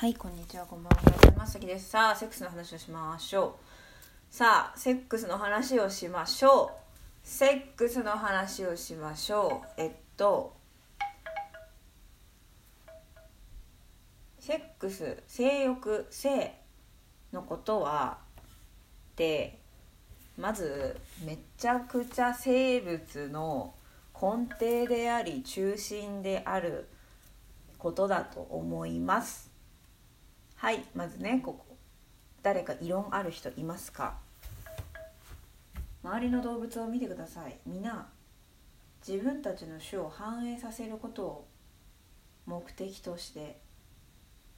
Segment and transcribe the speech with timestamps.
[0.00, 0.64] はいこんにちは。
[0.64, 1.02] こんばんは。
[1.04, 1.90] おはようございますさきです。
[1.90, 3.58] さあセックスの話をしましょ
[4.30, 4.34] う。
[4.34, 7.28] さあセックスの話をしましょう。
[7.28, 9.68] セックスの話をしましょう。
[9.76, 10.56] えっと
[14.38, 16.54] セックス性欲性
[17.30, 18.20] のことは
[19.16, 19.58] で
[20.38, 23.74] まずめちゃくちゃ生物の
[24.14, 26.88] 根底であり中心である
[27.76, 29.49] ことだと思います。
[30.60, 31.64] はいまずねここ。
[32.42, 34.18] 誰か異論ある人いますか？
[36.04, 37.56] 周りの動物を見てください。
[37.64, 38.06] 皆
[39.08, 41.48] 自分たちの種を繁栄させることを
[42.44, 43.58] 目的として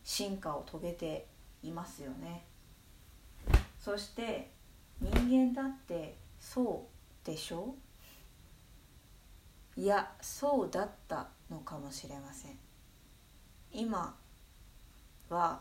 [0.02, 1.26] 進化を遂げて
[1.62, 2.46] いますよね。
[3.78, 4.50] そして
[5.00, 6.88] 人間だってそ
[7.24, 7.76] うでしょ？
[9.76, 12.58] ういやそうだったのかもしれません。
[13.72, 14.16] 今
[15.30, 15.60] は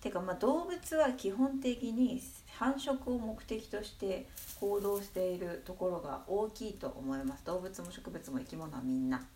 [0.00, 4.28] てかまあ動物は基本的に繁殖を目的として
[4.60, 7.44] 行動しているところが大きいと思います。
[7.44, 9.26] 動物も植物も生き物はみんな。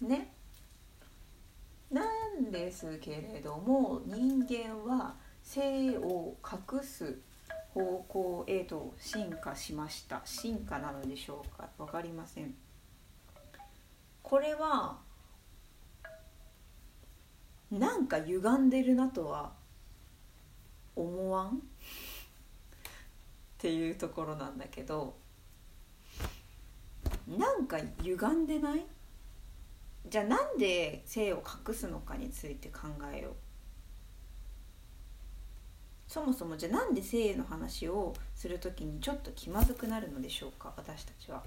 [0.00, 0.32] ね。
[1.90, 2.04] な
[2.38, 7.18] んですけれども人間は性を隠す
[7.74, 10.20] 方向へと進化しました。
[10.24, 11.68] 進化なのでしょうか？
[11.78, 12.54] 分かりません。
[14.22, 14.98] これは
[17.72, 19.58] なんか歪んでるなとは
[20.96, 21.48] 思わん？
[21.48, 21.52] っ
[23.58, 25.14] ていうところなんだけど
[27.26, 28.84] なんか歪んでない？
[30.08, 33.32] じゃあなんで性を隠すのかについて考えよう。
[36.08, 40.72] そもそもじゃあなんで性の話をする時にちょっと気まずくなるのでしょうか？
[40.76, 41.44] 私たちは。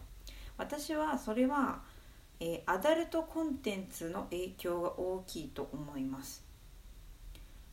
[0.57, 1.81] 私はそれは、
[2.39, 6.45] えー、アダルトコンテンツの影響が大きいと思います。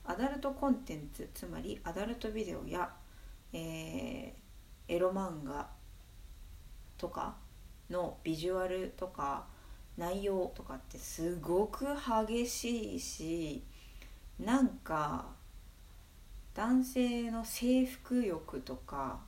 [0.05, 2.91] アダルトコンテンツつまりアダルトビデオや、
[3.53, 5.69] えー、エロ漫画
[6.97, 7.37] とか
[7.89, 9.47] のビジュアルとか
[9.97, 11.87] 内容とかってすごく
[12.27, 13.63] 激しいし
[14.39, 15.27] なんか
[16.55, 19.21] 男性の征服欲とか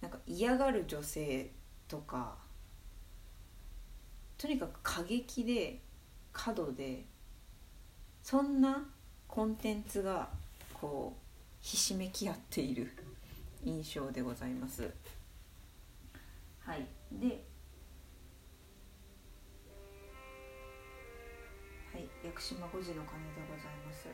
[0.00, 1.50] なんか嫌がる女性
[1.88, 2.36] とか
[4.38, 5.80] とにかく過激で
[6.32, 7.04] 過度で
[8.22, 8.84] そんな
[9.26, 10.28] コンテンツが
[10.74, 11.20] こう
[11.60, 12.92] ひしめき合っている
[13.64, 14.90] 印象でございます。
[16.60, 16.86] はい。
[17.12, 17.26] で
[21.92, 24.08] はい屋久島5時の鐘でございます。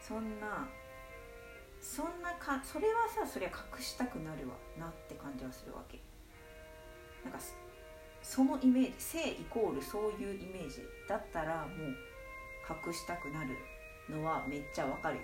[0.00, 0.68] そんな
[1.80, 5.98] そんなかそれはさそりゃ隠したくなるわなって感じはするわけ。
[7.24, 7.38] なんか
[8.22, 12.11] そのイメージ性イコールそういうイメージだったらもう
[12.68, 13.56] 隠したくなる
[14.08, 15.18] のはめっちゃわかる。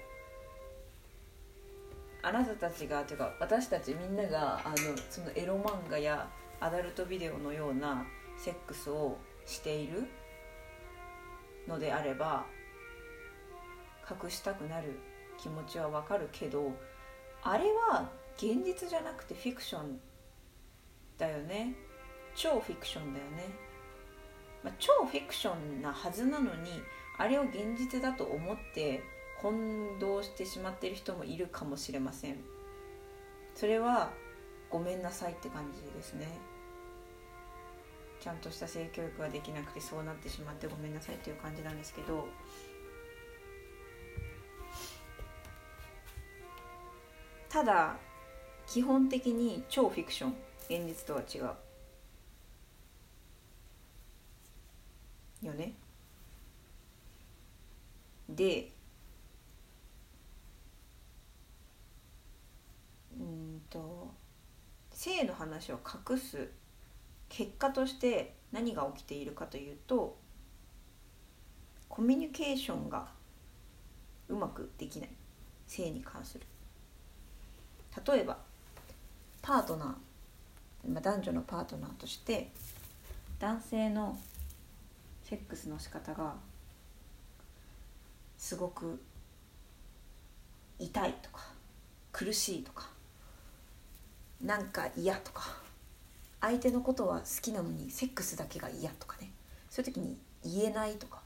[2.22, 4.76] あなたたちがというか私たちみんながあの
[5.08, 6.28] そのエロ漫画や
[6.60, 8.04] アダルトビデオのような
[8.36, 9.16] セックスを
[9.46, 10.08] している
[11.68, 12.44] のであれば
[14.10, 14.98] 隠したくなる
[15.38, 16.72] 気持ちはわかるけど
[17.42, 20.00] あれは現実じゃなくてフィクション
[21.18, 21.74] だよね。
[22.34, 23.48] 超フィクションだよね、
[24.62, 26.70] まあ、超フィクションなはずなのに
[27.18, 29.02] あれを現実だと思って
[29.42, 32.36] 混同してしまっている人もいるかもしれません。
[33.54, 34.12] それは
[34.70, 36.28] ごめんなさいって感じですね。
[38.20, 42.26] ちゃんとした性教育ができなくてそうなってしまってごめんなさいっていう感じなんですけど。
[47.48, 47.96] ただ
[48.66, 50.36] 基本的に超フィクション。
[50.70, 51.56] 現実とは違う。
[55.46, 55.72] よね。
[58.28, 58.72] で
[63.18, 64.12] うんと
[64.92, 65.80] 性の話を
[66.10, 66.50] 隠す
[67.28, 70.16] 結果として何が起きているかというと
[71.88, 73.08] コミュニケーションが
[74.28, 75.10] うまくできない。
[75.68, 76.46] 性に関する。
[78.06, 78.38] 例えば
[79.42, 82.50] パートナー男女のパートナーとして
[83.38, 84.16] 男性の
[85.24, 86.34] セックスの仕方が
[88.38, 89.00] すごく
[90.78, 91.42] 痛いとか
[92.12, 92.88] 苦しいとか
[94.42, 95.56] なんか嫌とか
[96.40, 99.32] 相手のことは好きなのにセックスだけが嫌とかね。
[99.68, 101.20] そういう時に言えないとか、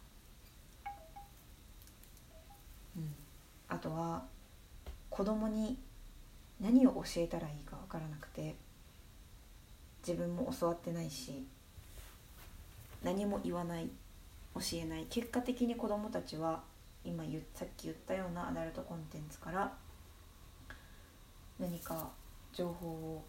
[2.97, 3.15] うん、
[3.69, 4.23] あとは
[5.11, 5.77] 子供に
[6.61, 8.55] 何を教えたらいいか分からなくて
[10.07, 11.45] 自分も教わってないし
[13.05, 13.91] 何も言わない
[14.55, 15.07] 教えない。
[15.11, 16.63] 結果的に子どもたちは
[17.05, 19.73] 今さっき言ったようなアダルトコンテンツから
[21.59, 22.09] 何か
[22.53, 23.25] 情報を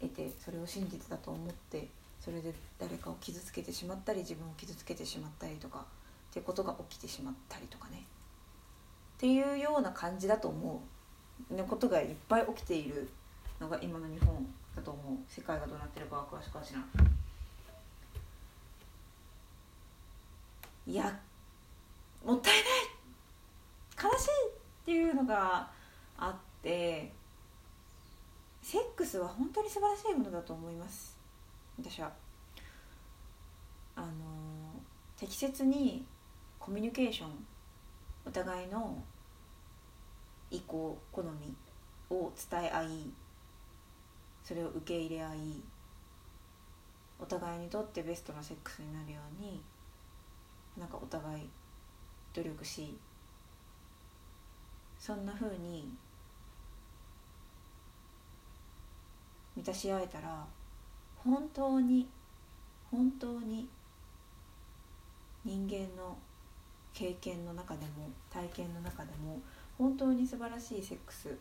[0.00, 1.88] 得てそれを真実だと思って
[2.20, 5.86] それで誰かを傷つけてしまったり自分を傷つけてしまったりとか
[6.30, 8.04] っていうことが起きてしまったりとかね。
[9.16, 10.82] っていうような感じだと思
[11.50, 11.54] う。
[11.54, 13.08] のことがいっぱい起きている
[13.60, 14.46] のが今の日本
[14.76, 15.16] だと思う。
[15.28, 16.84] 世界がどうなってるかは詳しくは知らん。
[20.86, 21.18] いや
[22.24, 22.64] もったいない
[24.02, 25.70] 悲しいっていうのが
[26.16, 27.12] あって
[28.62, 31.18] セックスは本当に素晴らしいものだと思います
[31.78, 32.12] 私は。
[33.96, 34.06] あの
[35.16, 36.06] 適切に
[36.60, 37.30] コミュニケーション
[38.24, 39.02] お互いの
[40.50, 41.56] 意向好み
[42.10, 42.88] を伝え合い
[44.44, 45.38] それを受け入れ合い
[47.18, 49.60] お互いにとってベストなセックスになるように
[50.78, 51.50] なんかお互い
[52.32, 52.96] 努力し
[54.98, 55.88] そんなふうに
[59.56, 60.44] 満たし合えたら
[61.16, 62.08] 本当に
[62.90, 63.68] 本当に
[65.44, 66.16] 人間の
[66.92, 69.40] 経験の中でも体験の中でも
[69.76, 71.32] 本当に素晴らしいセックスっ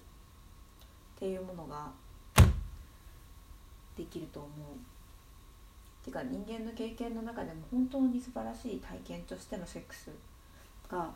[1.17, 1.91] ていうものが
[3.97, 6.05] できると思う。
[6.05, 10.09] てか人間の経験の中でも本当に素晴らしい体験としてのセックス
[10.89, 11.11] が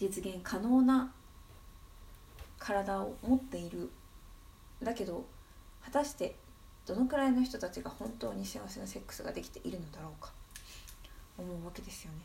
[0.00, 1.12] 実現可能な
[2.58, 3.90] 体を持っている
[4.82, 5.24] だけど
[5.84, 6.36] 果たして
[6.86, 10.30] どのくらいの人たちが本当に幸せなセックスができているのだろうか
[11.36, 12.18] 思うわけですよね。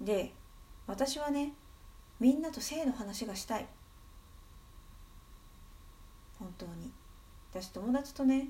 [0.00, 0.32] で
[0.86, 1.52] 私はね
[2.20, 3.66] みんなと性の話がしたい
[6.38, 6.92] 本当に
[7.52, 8.48] 私友達とね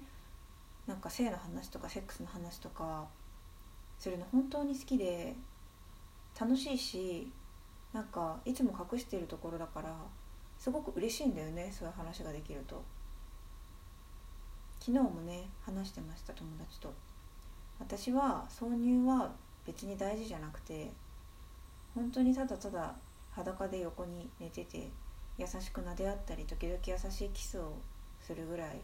[0.86, 3.06] なんか性の話とかセックスの話とか
[3.98, 5.34] するの本当に好きで
[6.40, 7.30] 楽しいし
[7.92, 9.96] なんかいつも隠しているところだから
[10.58, 12.82] すごく嬉しいんだよねそういう話ができると。
[14.80, 16.92] 昨日もね話してました友達と。
[17.80, 19.32] 私は挿入は
[19.66, 20.90] 別に大事じゃなくて
[21.94, 22.94] 本当にただただ
[23.32, 24.88] 裸で横に寝てて
[25.36, 27.74] 優しく撫で合ったり時々優しいキスを
[28.20, 28.80] するぐらい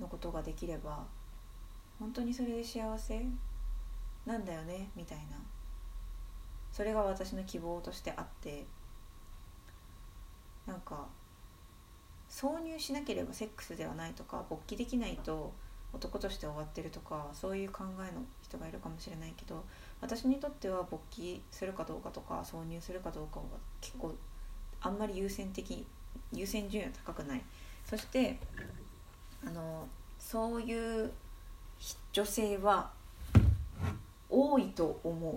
[0.00, 1.04] のことができれば
[1.98, 3.26] 本当にそれで幸せ
[4.24, 5.36] なんだよねみたいな。
[6.72, 8.64] それが私の希望としてあって
[10.66, 11.06] なんか
[12.30, 15.52] 挿入しなければセックスではないとか勃起できないと
[15.92, 19.62] 男として終わってるとかそういう考えの人がいるかもしれないけど
[20.00, 23.44] 私にとっては勃起するかどうかとか挿入するかどうかは
[23.82, 24.14] 結構
[24.80, 25.84] あんまり優先的
[26.32, 27.42] 優先順位は高くない。
[27.84, 28.38] そして
[29.46, 29.86] あの
[30.18, 31.12] そういう
[32.12, 32.90] 女性は
[34.32, 35.36] 多いと思う。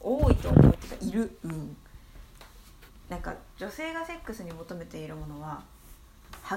[0.00, 1.38] 多いと思うっていうかいる。
[1.44, 1.76] うん。
[3.08, 5.62] なんか女性がセックスに求めているものは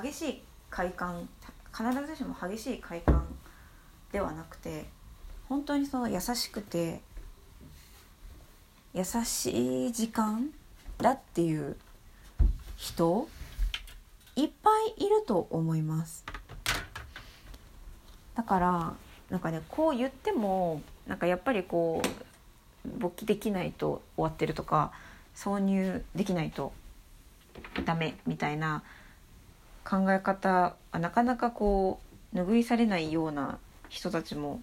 [0.01, 1.29] 激しい快感
[1.71, 3.27] 必ずしも激しい快感
[4.11, 4.85] ではなくて
[5.47, 7.01] 本当にその優しくて
[8.93, 10.49] 優しい時間
[10.97, 11.77] だっていう
[12.75, 13.27] 人
[14.35, 16.25] いっぱいいると思います。
[18.35, 18.93] だから
[19.29, 24.91] なんかねこう言ってもなんかやっぱりこう勃起できないと終わってるとか
[25.35, 26.73] 挿入できないと
[27.85, 28.83] ダメみたいな
[29.83, 31.99] 考え方はなかなかこ
[32.33, 33.57] う拭いされないような
[33.89, 34.61] 人たちも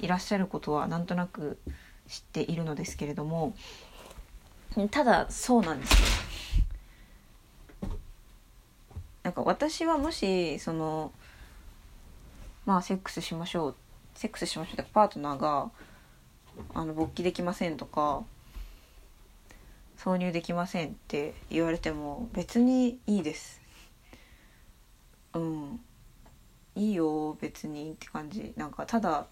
[0.00, 1.58] いらっしゃることはなんとなく
[2.08, 3.54] 知っているのですけれども
[4.90, 5.92] ただそうなんです
[7.82, 7.88] よ。
[9.22, 11.12] なんか私はもしその
[12.70, 13.74] まあセックスしましょう。
[14.14, 14.74] セックスしましょう。
[14.74, 15.72] ってパートナーが
[16.72, 18.22] あの勃起できませんとか
[19.98, 23.60] 挿入できませんって言われても別にいいです。
[25.34, 25.80] うん。
[26.76, 28.54] いいよ別にって感じ。
[28.56, 29.26] なんかただ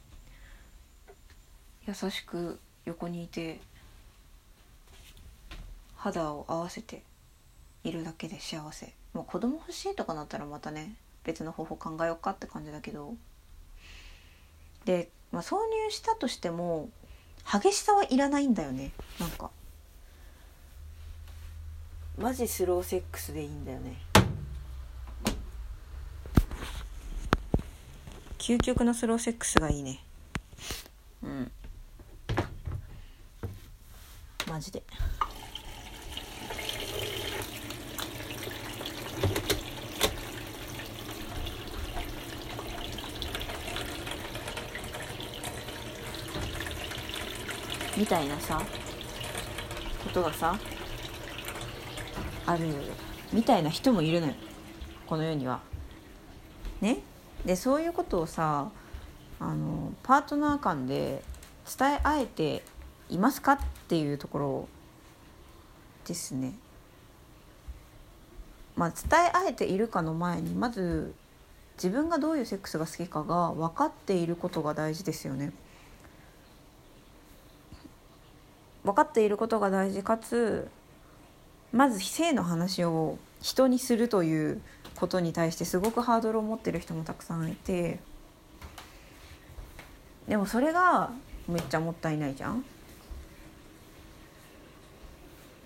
[1.86, 3.60] 優しく横にいて
[5.94, 7.04] 肌を合わせて
[7.84, 8.92] いるだけで幸せ。
[9.14, 13.14] もう子供欲しいとかなったらまたね別の方法考えようかって感じだけど。
[14.88, 16.88] で、まあ、挿入したとしても
[17.44, 18.92] 激しさはいらないんだよね。
[19.20, 19.50] なんか。
[22.16, 23.98] マジスローセックスでいいんだよね。
[28.38, 30.02] 究極のスローセックスがいいね。
[31.22, 31.52] うん。
[34.48, 34.82] マジで。
[47.98, 48.62] みたいなさ
[50.04, 50.56] ことがさ
[52.46, 52.74] あるよ
[53.32, 54.34] みたいな人もいるのよ
[55.06, 55.60] この世には。
[56.80, 56.98] ね？
[57.44, 58.70] でそういうことをさ
[59.40, 61.22] あのパートナー間で
[61.78, 62.62] 伝え合えて
[63.08, 64.68] いますかっていうところ
[66.06, 66.52] ですね。
[68.76, 71.12] まあ、伝え合えているかの前にまず
[71.74, 75.52] 自分がどういうセックスが好きかが分かっていることが大事ですよね。
[78.88, 80.66] 分かっていることが大事かつ
[81.72, 84.62] まず性の話を人にするという
[84.96, 88.00] ことに対してすごくハードルを持ってる人もたくさんいて
[90.26, 91.10] でもそれが
[91.46, 92.64] めっちゃもったいないじゃん。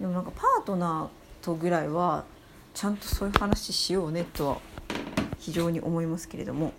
[0.01, 2.25] でもなんかパートナーとぐらいは
[2.75, 4.59] ちゃんとそういう話しようねとは
[5.39, 6.73] 非常に思いますけれども。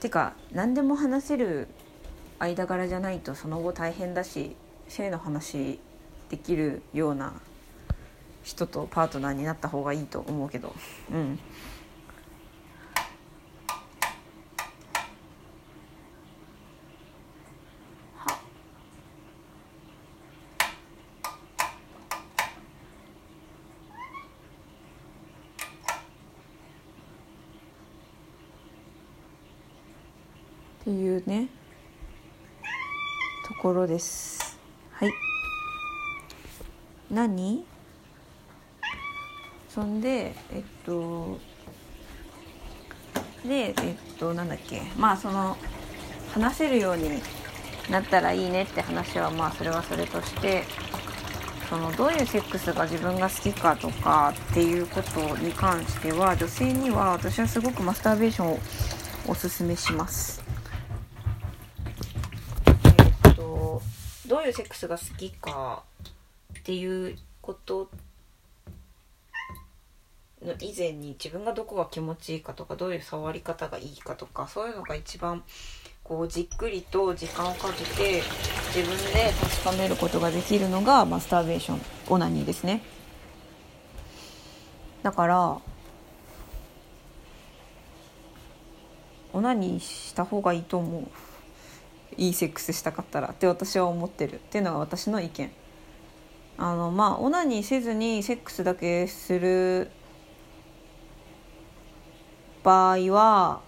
[0.00, 1.68] てか何でも話せる
[2.38, 4.56] 間柄じゃないとその後大変だし
[4.88, 5.78] 性の話
[6.30, 7.34] できるような
[8.42, 10.74] 人とパートナーになった方がいいと思うけど。
[11.12, 11.38] うん
[30.80, 31.48] っていうね
[33.46, 34.58] ところです。
[34.92, 35.12] はい。
[37.10, 37.64] 何？
[39.68, 41.38] そんでえっと
[43.44, 44.80] でえっとなんだっけ？
[44.96, 45.56] まあその
[46.32, 47.22] 話せるように
[47.90, 50.64] なったらいいねって話はまあそれはそれとして
[51.68, 58.58] そのどういうセックスが自分が好きかとかっていうことに関しては女性には私はすごくマスターベーションを
[59.28, 60.42] おすすめします。
[63.24, 63.82] えっと
[64.30, 65.82] どういうセックスが好きか
[66.56, 67.90] っていうこと
[70.40, 75.42] の以前に自分がどこが気持ちいいかとかどういう触り方がいいかとかそういうのが一番
[76.04, 78.22] こうじっくりと時間をかけて
[78.72, 82.82] 自分で確かめることができるのがマスターベーションオナニーですね。
[85.02, 85.58] だから
[89.32, 91.29] オナニーした方がいいと思う。
[92.16, 95.50] いいセックスしたかったらって私は思ってるっていうのが私の意見。
[96.58, 99.90] あのまあオナニーせずにセックスだけする
[102.62, 103.62] 場合は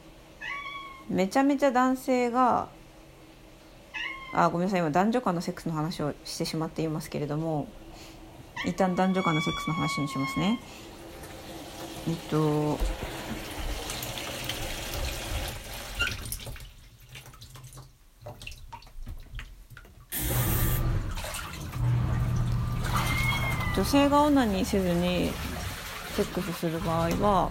[1.09, 2.69] めちゃめちゃ男性が
[4.35, 7.67] あごめんなさい今男女間のセックスの話をしてしまっていますけれども
[8.67, 10.61] 一旦男女間のセックスの話にしますね。
[12.09, 12.79] えっと
[23.75, 25.31] 女性がオナニーせずに
[26.14, 27.50] セックスする場合は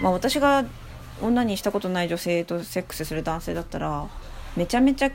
[0.00, 0.64] まあ、私が
[1.20, 4.06] 女にしたことない女性とセックスする男性だったら
[4.56, 5.10] めちゃめちゃ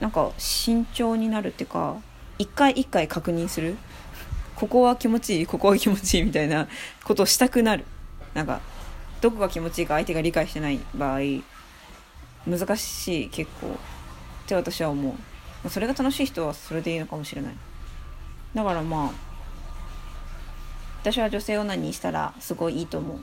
[0.00, 1.96] なんか慎重になるっていうか
[2.38, 3.76] 一回一回確認する。
[4.54, 6.68] ここは気持ちいいここは気持ちいいみたいな
[7.04, 7.84] ことをしたくなる。
[8.34, 8.60] なんか
[9.20, 11.20] どこが気持ちいいか相手が理解してない場合
[12.46, 13.66] 難しい結構。
[13.68, 13.70] っ
[14.46, 15.16] て私は思
[15.64, 15.68] う。
[15.68, 17.54] それが楽しい人はそれでいいのかもしれない。
[18.54, 19.10] だからまあ
[21.00, 23.18] 私は女性オナニーしたらすごいいいと思う。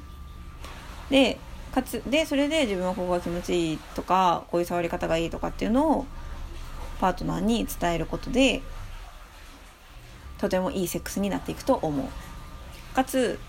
[1.09, 1.37] で
[1.73, 6.05] かつでそれで自分はここが気持ちいいとかこういう触り方がいいとかっていうのを
[6.99, 8.61] パートナーに伝えることで
[10.37, 12.95] とてもいいセックスになっていくと思う。
[12.95, 13.39] かつ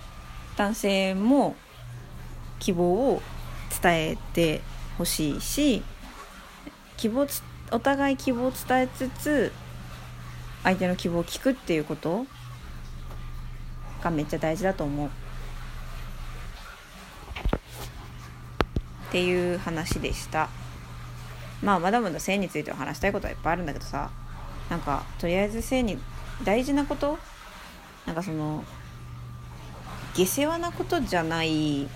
[0.56, 1.54] 男性も
[2.58, 3.22] 希望を
[3.80, 4.60] 伝えて
[4.98, 5.82] ほしいし
[6.96, 7.26] 希望
[7.70, 9.52] お互い希望を伝えつつ
[10.66, 12.26] 相手の希望を聞くっていうこと
[14.02, 15.06] がめっちゃ大事だと思う。
[15.06, 15.10] っ
[19.12, 20.48] ていう話でした。
[21.62, 24.10] まあまだまだ性については話したいことはいっぱいあるんだけどさ。
[24.68, 25.98] なんかとりあえず性に
[26.42, 27.16] 大事なこと？
[28.04, 28.64] なんかその
[30.14, 31.86] 下世話なことじゃない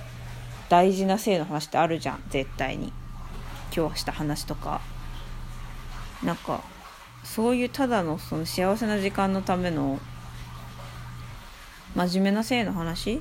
[0.68, 2.22] 大事な性の話ってあるじゃん。
[2.30, 2.92] 絶対に。
[3.76, 4.80] 今日した話とか。
[6.22, 6.62] なんか
[7.24, 9.98] そういうただのその幸せな時間のための
[11.94, 13.20] 真面目な性の話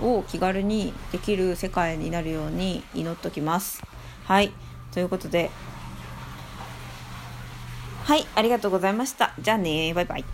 [0.00, 3.82] を気軽にできる世界になるように祈っときます。
[4.24, 4.52] はい。
[4.92, 5.50] ということで、
[8.04, 9.34] はい、ありがとうございました。
[9.40, 10.24] じゃあねバイバイ。